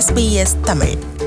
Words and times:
SBS 0.00 0.50
Tamil 0.64 1.17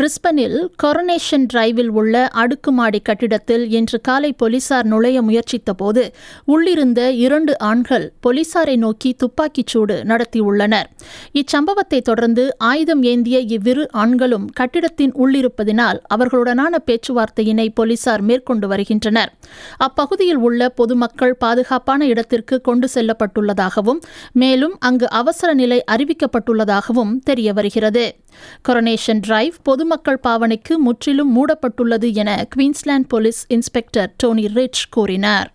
பிரிஸ்பனில் 0.00 0.68
Coronation 0.82 1.44
டிரைவில் 1.46 1.88
உள்ள 1.88 2.28
அடுக்குமாடி 2.28 3.00
கட்டிடத்தில் 3.00 3.70
இன்று 3.70 4.00
காலை 4.00 4.32
போலீசார் 4.32 4.86
நுழைய 4.86 5.22
முயற்சித்தபோது 5.22 6.02
உள்ளிருந்த 6.44 7.10
இரண்டு 7.10 7.58
ஆண்கள் 7.58 8.12
போலீசாரை 8.26 8.76
நோக்கி 8.76 9.14
துப்பாக்கிச் 9.14 9.66
சூடு 9.66 10.02
நடத்தியுள்ளனர். 10.02 10.84
இச்சம்பவத்தை 11.32 12.00
தொடர்ந்து 12.00 12.56
ஆயுதம் 12.58 13.02
ஏந்திய 13.02 13.38
இவ்விரு 13.38 13.88
ஆண்களும் 13.90 14.46
கட்டிடத்தின் 14.52 15.12
உள்ளிருப்பதினால் 15.12 16.00
அவர்களுடனான 16.14 16.80
பேச்சுவார்த்தையினை 16.86 17.68
போலீசார் 17.74 18.20
மேற்கொண்டு 18.20 18.68
வருகின்றனர். 18.68 19.32
அப்பகுதியில் 19.76 20.36
உள்ள 20.36 20.68
பொதுமக்கள் 20.68 21.36
பாதுகாப்பான 21.36 22.06
இடத்திற்கு 22.06 22.60
கொண்டு 22.60 22.88
செல்லப்பட்டுள்ளதாகவும் 22.94 24.00
மேலும் 24.32 24.76
அங்கு 24.78 25.10
அவசர 25.10 25.54
நிலை 25.54 25.84
அறிவிக்கப்பட்டுள்ளதாகவும் 25.90 27.14
தெரிய 27.24 27.52
வருகிறது 27.52 28.14
கொரோனேஷன் 28.68 29.20
டிரைவ் 29.20 29.54
பொது 29.62 29.88
பொதுமக்கள் 29.89 30.19
பாவனைக்கு 30.25 30.73
முற்றிலும் 30.87 31.31
மூடப்பட்டுள்ளது 31.35 32.07
என 32.21 32.31
Queensland 32.53 33.09
police 33.13 33.41
inspector 33.55 34.09
Tony 34.23 34.47
Rich 34.59 34.83
கூறினார் 34.95 35.49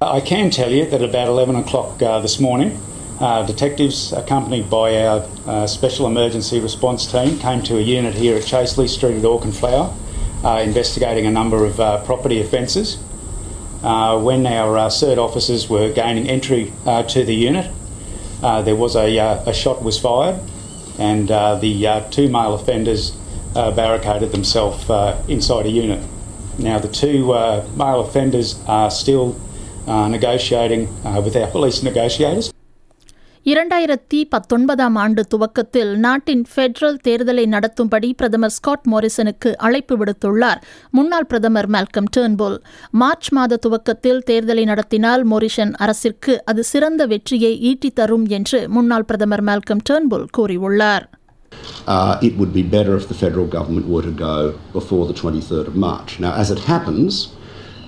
I 0.00 0.20
can 0.30 0.46
tell 0.50 0.72
you 0.76 0.84
that 0.86 1.02
about 1.02 1.28
11 1.28 1.56
o'clock 1.56 2.02
uh, 2.02 2.20
this 2.20 2.34
morning, 2.38 2.70
uh, 3.20 3.46
detectives 3.46 4.12
accompanied 4.12 4.68
by 4.70 4.88
our 5.02 5.18
uh, 5.46 5.66
special 5.66 6.06
emergency 6.06 6.60
response 6.60 7.02
team 7.12 7.38
came 7.38 7.62
to 7.62 7.74
a 7.76 7.84
unit 7.98 8.14
here 8.14 8.36
at 8.36 8.42
Chaseley 8.42 8.88
Street 8.88 9.16
at 9.16 9.24
Auchenflower, 9.24 9.86
uh, 10.44 10.60
investigating 10.60 11.26
a 11.26 11.30
number 11.30 11.64
of 11.64 11.80
uh, 11.80 11.88
property 12.04 12.40
offences. 12.40 12.88
Uh, 13.82 14.18
when 14.20 14.46
our 14.58 14.76
uh, 14.76 14.88
CERT 14.88 15.18
officers 15.18 15.68
were 15.68 15.90
gaining 15.92 16.28
entry 16.28 16.62
uh, 16.86 17.02
to 17.04 17.22
the 17.24 17.34
unit, 17.50 17.68
uh, 18.42 18.60
there 18.62 18.76
was 18.76 18.94
a, 18.96 19.18
uh, 19.18 19.44
a 19.46 19.54
shot 19.54 19.82
was 19.82 19.98
fired, 19.98 20.38
and 20.98 21.30
uh, 21.30 21.54
the 21.56 21.86
uh, 21.86 22.00
two 22.10 22.28
male 22.28 22.54
offenders 22.54 23.04
uh, 23.51 23.71
barricaded 23.71 24.31
themselves 24.31 24.89
uh, 24.89 24.99
inside 25.27 25.65
a 25.65 25.71
unit. 25.71 26.01
Now, 26.59 26.77
the 26.79 26.89
two 26.89 27.31
uh, 27.31 27.65
male 27.75 28.01
offenders 28.01 28.61
are 28.67 28.91
still 28.91 29.35
uh, 29.87 30.07
negotiating 30.09 30.87
uh, 30.87 31.21
with 31.23 31.35
our 31.35 31.47
police 31.47 31.83
negotiators. 31.83 32.47
இரண்டாயிரத்தி 33.45 34.19
பத்தொன்பதாம் 34.31 34.95
ஆண்டு 34.95 35.21
துவக்கத்தில் 35.27 35.91
நாட்டின் 35.97 36.43
federal 36.49 36.97
தேர்தலை 37.07 37.45
நடத்தும்படி 37.45 38.09
பிரதமர் 38.13 38.53
Scott 38.57 38.87
மோரிசனுக்கு 38.87 39.49
அழைப்பு 39.57 39.95
விடுத்துள்ளார் 39.97 40.59
முன்னாள் 40.91 41.27
பிரதமர் 41.27 41.69
மேல்கம் 41.69 42.09
டேர்ன்போல் 42.17 42.57
மார்ச் 42.93 43.29
மாத 43.29 43.59
துவக்கத்தில் 43.65 44.21
தேர்தலை 44.23 44.65
நடத்தினால் 44.65 45.23
மோரிசன் 45.23 45.73
அரசிற்கு 45.75 46.35
அது 46.43 46.63
சிறந்த 46.63 47.05
வெற்றியை 47.05 47.53
ஈட்டித்தரும் 47.71 48.27
என்று 48.29 48.61
முன்னாள் 48.67 49.03
பிரதமர் 49.03 49.45
மேல்கம் 49.51 49.83
டேர்ன்போல் 49.89 50.27
கூறியுள்ளார் 50.37 51.07
uh, 51.87 52.19
it 52.21 52.37
would 52.37 52.53
be 52.53 52.63
better 52.63 52.95
if 52.95 53.07
the 53.07 53.13
federal 53.13 53.47
government 53.47 53.87
were 53.87 54.01
to 54.01 54.11
go 54.11 54.57
before 54.73 55.07
the 55.07 55.13
23rd 55.13 55.67
of 55.67 55.75
March. 55.75 56.19
Now, 56.19 56.33
as 56.35 56.51
it 56.51 56.59
happens, 56.59 57.35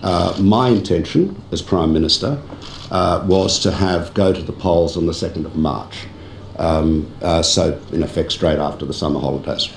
uh, 0.01 0.35
my 0.39 0.69
intention 0.69 1.41
as 1.51 1.61
Prime 1.61 1.93
Minister 1.93 2.41
uh, 2.89 3.23
was 3.27 3.59
to 3.59 3.71
have 3.71 4.13
go 4.13 4.33
to 4.33 4.41
the 4.41 4.53
polls 4.53 4.97
on 4.97 5.05
the 5.05 5.13
2nd 5.13 5.45
of 5.45 5.55
March. 5.55 6.07
Um, 6.57 7.11
uh, 7.21 7.41
so, 7.41 7.79
in 7.91 8.03
effect, 8.03 8.31
straight 8.31 8.59
after 8.59 8.85
the 8.85 8.93
summer 8.93 9.19
holidays. 9.19 9.69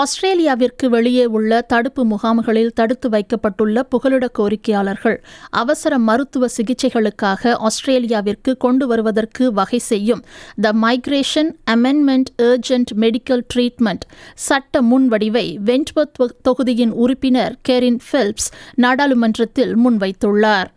ஆஸ்திரேலியாவிற்கு 0.00 0.86
வெளியே 0.88 1.24
உள்ள 1.26 1.60
தடுப்பு 1.62 2.02
முகாம்களில் 2.04 2.72
தடுத்து 2.72 3.08
வைக்கப்பட்டுள்ள 3.08 3.82
புகலிட 3.82 4.26
கோரிக்கையாளர்கள் 4.38 5.16
அவசர 5.50 5.98
மருத்துவ 5.98 6.48
சிகிச்சைகளுக்காக 6.56 7.52
ஆஸ்திரேலியாவிற்கு 7.60 8.56
கொண்டு 8.56 8.86
வருவதற்கு 8.86 9.52
வகை 9.52 9.80
செய்யும் 9.82 10.22
the 10.60 10.72
migration 10.82 11.50
amendment 11.70 12.30
urgent 12.42 12.92
medical 12.96 13.44
treatment 13.54 14.06
சட்ட 14.46 14.82
முன்வடிவை 14.82 15.46
வென்ட்வர்த் 15.64 16.18
தொகுதியின் 16.42 16.94
உறுப்பினர் 16.96 17.56
கெரின் 17.68 18.02
ஃபெல்ப்ஸ் 18.08 18.50
நாடாளுமன்றத்தில் 18.76 19.74
முன்வைத்துள்ளார். 19.78 20.70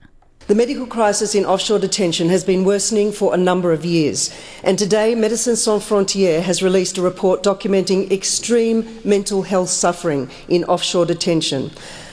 The 0.48 0.54
medical 0.54 0.86
crisis 0.86 1.34
in 1.34 1.44
offshore 1.44 1.78
detention 1.78 2.30
has 2.30 2.42
been 2.42 2.64
worsening 2.64 3.12
for 3.12 3.34
a 3.34 3.36
number 3.36 3.70
of 3.70 3.84
years, 3.84 4.20
and 4.64 4.78
today 4.78 5.14
Medicine 5.14 5.56
Sans 5.56 5.82
Frontières 5.82 6.40
has 6.42 6.62
released 6.62 6.96
a 6.96 7.02
report 7.02 7.42
documenting 7.42 8.10
extreme 8.10 8.78
mental 9.04 9.42
health 9.42 9.68
suffering 9.68 10.30
in 10.48 10.64
offshore 10.64 11.04
detention. 11.04 11.70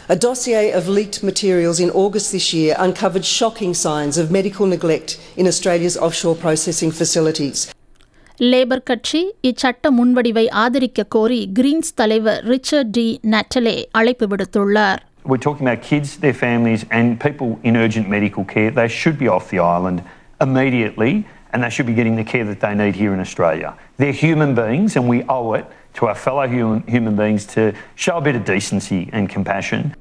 A 0.09 0.17
dossier 0.17 0.65
of 0.71 0.89
leaked 0.89 1.23
materials 1.23 1.79
in 1.79 1.89
August 1.91 2.33
this 2.33 2.53
year 2.53 2.75
uncovered 2.77 3.23
shocking 3.37 3.73
signs 3.73 4.17
of 4.17 4.29
medical 4.31 4.65
neglect 4.67 5.17
in 5.37 5.47
Australia's 5.47 5.97
offshore 5.97 6.35
processing 6.45 6.91
facilities. 7.01 7.59
Labour 8.51 8.81
கட்சி 8.89 9.19
இச்சட்ட 9.49 9.89
முன்வடிவை 9.97 10.43
ஆதரிக்க 10.63 11.03
கோரி 11.15 11.41
Green's 11.57 11.93
தலைவர் 12.01 12.39
Richard 12.53 12.89
D 12.97 13.05
நட்டலே 13.33 13.77
அழைப்பு 13.99 14.25
விடுத்துள்ளார் 14.31 15.01
We're 15.24 15.36
talking 15.38 15.66
about 15.66 15.82
kids, 15.82 16.16
their 16.16 16.32
families, 16.34 16.86
and 16.90 17.20
people 17.20 17.60
in 17.62 17.76
urgent 17.76 18.08
medical 18.08 18.44
care. 18.44 18.70
They 18.70 18.88
should 18.88 19.18
be 19.18 19.28
off 19.28 19.50
the 19.50 19.58
island 19.58 20.02
immediately 20.40 21.26
and 21.52 21.62
they 21.62 21.70
should 21.70 21.86
be 21.86 21.94
getting 21.94 22.16
the 22.16 22.24
care 22.24 22.44
that 22.44 22.60
they 22.60 22.74
need 22.74 22.94
here 22.94 23.12
in 23.12 23.20
Australia. 23.20 23.76
They're 23.96 24.12
human 24.12 24.54
beings, 24.54 24.96
and 24.96 25.08
we 25.08 25.24
owe 25.24 25.52
it 25.54 25.66
to 25.94 26.06
our 26.06 26.14
fellow 26.14 26.46
human, 26.46 26.82
human 26.86 27.16
beings 27.16 27.44
to 27.46 27.74
show 27.96 28.16
a 28.16 28.20
bit 28.20 28.36
of 28.36 28.44
decency 28.44 29.10
and 29.12 29.28
compassion. 29.28 29.94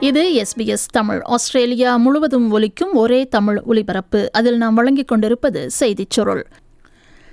இது 0.00 0.22
SBS 0.42 0.86
Tamil 0.90 1.20
Australia 1.34 1.96
முழுவதும் 1.96 2.46
ஒலிக்கும் 2.50 2.92
ஒரே 2.92 3.24
தமிழ் 3.24 3.58
ஒலிபரப்பு 3.64 4.20
அதில் 4.32 4.58
நாம் 4.58 4.74
வழங்கிக் 4.74 5.08
கொண்டிருப்பது 5.08 5.60
செய்திச் 5.80 6.10
சுருள் 6.10 6.42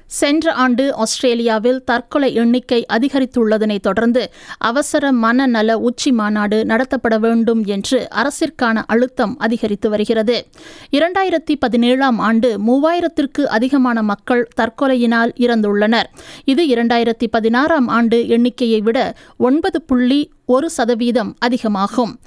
சென்ற 0.09 0.53
ஆண்டு 0.53 0.95
ஆஸ்திரேலியாவில் 0.95 1.83
தற்கொலை 1.83 2.33
எண்ணிக்கை 2.33 2.85
அதிகரித்துள்ளதனை 2.93 3.79
தொடர்ந்து 3.79 4.31
அவசர 4.57 5.11
மனநல 5.11 5.77
உச்சி 5.77 6.11
மாநாடு 6.11 6.63
நடத்தப்பட 6.63 7.19
வேண்டும் 7.19 7.65
என்று 7.65 8.07
அரசிற்கான 8.15 8.83
அழுத்தம் 8.87 9.35
அதிகரித்து 9.37 9.89
வருகிறது. 9.89 10.47
இரண்டாயிரத்தி 10.91 11.55
பதினேழாம் 11.59 12.19
ஆண்டு 12.19 12.49
மூவாயிரத்திற்கு 12.67 13.41
அதிகமான 13.41 14.01
மக்கள் 14.01 14.47
தற்கொலையினால் 14.61 15.31
இறந்துள்ளனர். 15.37 16.09
இது 16.45 16.65
இரண்டாயிரத்தி 16.65 17.27
பதினாறாம் 17.31 17.87
ஆண்டு 17.87 18.27
எண்ணிக்கையை 18.27 18.81
விட 18.81 19.13
ஒன்பது 19.37 19.81
புள்ளி 19.81 20.31
ஒரு 20.55 20.69
சதவீதம் 20.69 21.35
அதிகமாகும். 21.39 22.19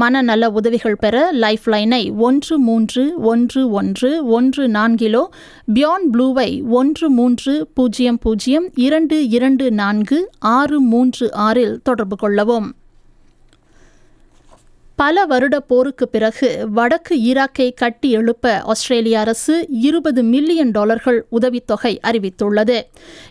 மனநல 0.00 0.50
உதவிகள் 0.50 0.96
பெற 0.96 1.30
லைஃப் 1.32 1.66
லைனை 1.66 2.16
ஒன்று 2.16 2.58
மூன்று 2.58 3.02
ஒன்று 3.22 3.70
ஒன்று 3.70 4.26
ஒன்று 4.26 4.66
நான்கிலோ 4.68 5.22
பியான் 5.74 6.06
ப்ளூவை 6.12 6.50
ஒன்று 6.66 7.10
மூன்று 7.10 7.54
பூஜ்ஜியம் 7.74 8.18
பூஜ்ஜியம் 8.18 8.68
இரண்டு 8.74 9.28
இரண்டு 9.28 9.70
நான்கு 9.70 10.30
ஆறு 10.38 10.80
மூன்று 10.80 11.32
ஆறில் 11.32 11.80
தொடர்பு 11.82 12.16
கொள்ளவும். 12.16 12.68
பல 15.00 15.24
வருட 15.24 15.60
போருக்கு 15.60 16.08
பிறகு 16.08 16.48
வடக்கு 16.74 17.14
ஈராக்கை 17.28 17.74
கட்டி 17.74 18.10
எழுப்ப 18.10 18.62
ஆஸ்திரேலிய 18.62 19.18
அரசு 19.18 19.54
இருபது 19.70 20.22
மில்லியன் 20.22 20.70
டாலர்கள் 20.70 21.26
உதவித்தொகை 21.30 21.92
அறிவித்துள்ளது. 22.08 22.76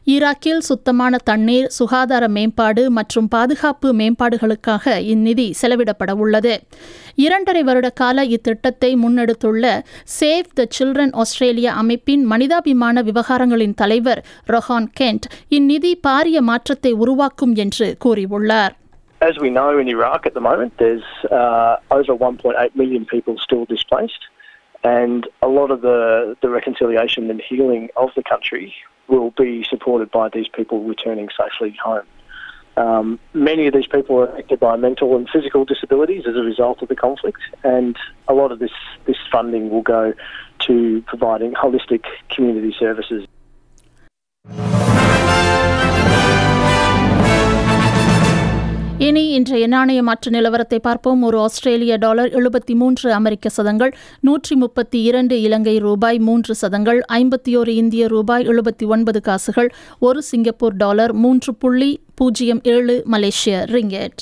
ஈராக்கில் 0.06 0.58
சுத்தமான 0.58 1.18
தண்ணீர் 1.24 1.68
சுகாதார 1.68 2.28
மேம்பாடு 2.28 2.90
மற்றும் 2.91 3.28
பாதுகாப்பு 3.28 3.94
மேம்பாடுகளுக்காக 3.94 4.97
இந்நிதி 5.13 5.47
செலவிடப்பட 5.62 6.12
உள்ளது. 6.12 6.59
இரண்டரை 7.16 7.63
வருட 7.63 7.90
கால 7.90 8.25
இத்திட்டத்தை 8.25 8.91
முன்னெடுத்துள்ள 9.03 9.81
சேவ் 10.19 10.52
த 10.53 10.68
சில்ட்ரன் 10.79 11.13
ஆஸ்திரேலியா 11.13 11.74
அமைப்பின் 11.74 12.26
மனிதாபிமான 12.26 13.02
விவகாரங்களின் 13.02 13.73
தலைவர் 13.73 14.26
ரொஹான் 14.47 14.91
கென்ட் 14.99 15.29
இந்நிதி 15.49 15.99
பாரிய 16.08 16.40
மாற்றத்தை 16.40 16.91
உருவாக்கும் 16.91 17.55
என்று 17.55 17.97
கூறியுள்ளார். 18.05 18.76
As 19.22 19.38
we 19.38 19.50
know 19.50 19.78
in 19.78 19.90
Iraq 19.90 20.26
at 20.26 20.34
the 20.34 20.40
moment, 20.40 20.78
there's 20.78 21.04
uh, 21.30 21.78
over 21.92 22.16
1.8 22.16 22.76
million 22.76 23.06
people 23.06 23.38
still 23.38 23.66
displaced, 23.66 24.28
and 24.84 25.28
a 25.42 25.48
lot 25.48 25.72
of 25.72 25.82
the, 25.82 26.38
the 26.42 26.50
reconciliation 26.50 27.30
and 27.30 27.42
healing 27.42 27.90
of 27.98 28.12
the 28.16 28.24
country 28.24 28.74
will 29.10 29.32
be 29.32 29.66
supported 29.70 30.10
by 30.10 30.30
these 30.30 30.48
people 30.48 30.84
returning 30.84 31.28
safely 31.38 31.76
home. 31.84 32.06
Um, 32.78 33.20
many 33.34 33.68
of 33.68 33.74
these 33.74 33.88
people 33.88 34.20
are 34.20 34.28
affected 34.28 34.62
by 34.62 34.78
mental 34.78 35.18
and 35.18 35.30
physical 35.30 35.66
disabilities 35.66 36.24
as 36.26 36.38
a 36.38 36.42
result 36.42 36.82
of 36.82 36.88
the 36.88 36.96
conflict, 36.96 37.42
and 37.66 37.98
a 38.30 38.34
lot 38.34 38.54
of 38.54 38.60
this, 38.60 38.72
this 39.06 39.18
funding 39.30 39.70
will 39.70 39.82
go 39.82 40.14
to 40.68 41.04
providing 41.08 41.54
holistic 41.54 42.06
community 42.30 42.74
services. 42.80 43.28
மணி 49.20 49.32
இன்றைய 49.38 49.68
நாணய 49.68 50.02
மாற்று 50.08 50.30
நிலவரத்தை 50.32 50.78
பார்ப்போம். 50.82 51.22
ஒரு 51.24 51.38
ஆஸ்திரேலிய 51.40 51.94
dollar 51.96 52.30
எழுபத்தி 52.40 52.74
மூன்று 52.82 53.08
அமெரிக்க 53.14 53.50
சதங்கள் 53.50 53.92
நூற்றி 54.28 54.56
முப்பத்தி 54.56 55.00
இரண்டு 55.02 55.36
இலங்கை 55.42 55.76
ரூபாய் 55.78 56.20
மூன்று 56.28 56.56
சதங்கள் 56.56 57.00
ஐம்பத்தி 57.14 57.54
ஒரு 57.58 57.74
இந்திய 57.76 58.08
ரூபாய் 58.08 58.48
எழுபத்தி 58.48 58.88
ஒன்பது 58.88 59.22
காசுகள் 59.22 59.70
ஒரு 60.00 60.22
சிங்கப்பூர் 60.22 60.76
டாலர் 60.76 61.14
மூன்று 61.26 61.54
புள்ளி 61.56 61.92
பூஜ்ஜியம் 62.16 62.62
ஏழு 62.76 62.98
மலேசிய 63.06 63.66
ரிங்கெட். 63.70 64.22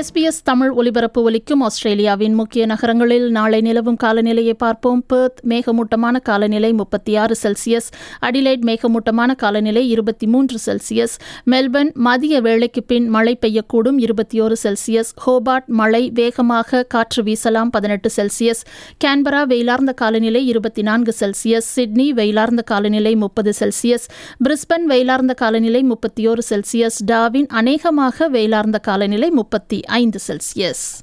எஸ்பிஎஸ் 0.00 0.42
தமிழ் 0.44 0.68
ஒலிபரப்பு 0.68 1.22
ஒலிக்கும் 1.22 1.60
ஆஸ்திரேலியாவின் 1.60 2.34
முக்கிய 2.34 2.66
நகரங்களில் 2.66 3.30
நாளை 3.30 3.60
நிலவும் 3.60 3.96
காலநிலையை 3.96 4.54
பார்ப்போம். 4.54 5.04
பெர்த் 5.06 5.40
மேகமூட்டமான 5.42 6.18
காலநிலை 6.18 6.72
முப்பத்தி 6.72 7.16
ஆறு 7.16 7.36
செல்சியஸ். 7.42 7.88
அடிலைட் 8.22 8.60
மேகமூட்டமான 8.60 9.34
காலநிலை 9.34 9.90
இருபத்தி 9.90 10.26
மூன்று 10.26 10.58
செல்சியஸ். 10.66 11.16
மெல்பர்ன் 11.50 11.92
மதிய 11.92 12.40
வேளைக்கு 12.40 12.82
பின் 12.82 13.08
மழை 13.08 13.38
பெய்யக்கூடும் 13.46 13.98
இருபத்தி 13.98 14.40
ஒரு 14.40 14.56
செல்சியஸ். 14.62 15.10
ஹோபார்ட் 15.26 15.64
மழை 15.66 16.10
வேகமாக 16.14 16.82
காற்று 16.82 17.22
வீசலாம் 17.22 17.68
பதினெட்டு 17.70 18.10
செல்சியஸ். 18.16 18.62
கேன்பரா 19.04 19.44
வெயிலார்ந்த 19.46 19.94
காலநிலை 19.94 20.46
இருபத்தி 20.46 20.82
நான்கு 20.82 21.14
செல்சியஸ். 21.20 21.68
சிட்னி 21.76 22.12
வெயிலார்ந்த 22.12 22.64
காலநிலை 22.64 23.16
முப்பது 23.16 23.52
செல்சியஸ். 23.60 24.06
பிரிஸ்பன் 24.48 24.86
வெயிலார்ந்த 24.88 25.34
காலநிலை 25.34 25.82
முப்பத்தி 25.82 26.26
ஒரு 26.26 26.42
செல்சியஸ். 26.50 26.98
டாவின் 27.06 27.46
அநேகமாக 27.46 28.30
வெயிலார்ந்த 28.30 28.80
காலநிலை 28.80 29.30
முப்பத்தி 29.30 29.80
ஐந்து 29.90 30.20
செல்சியஸ். 30.28 30.98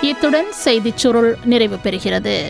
இத்துடன் 0.00 0.52
செய்திச் 0.64 0.96
சுருள் 0.96 1.38
நிறைவு 1.44 1.76
பெறுகிறது. 1.76 2.46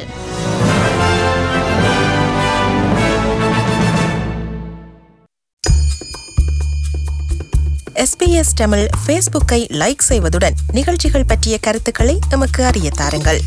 எஸ்பிஎஸ் 7.94 8.52
தமிழ் 8.54 8.88
ஃபேஸ்புக்கை 9.06 9.18
லைக் 9.52 9.96
செய்வதுடன் 10.08 10.54
நிகழ்ச்சிகள் 10.72 11.24
பற்றிய 11.24 11.58
கருத்துக்களை 11.58 12.18
எமக்கு 12.30 12.64
அறிய 12.64 12.90
தாருங்கள். 12.90 13.40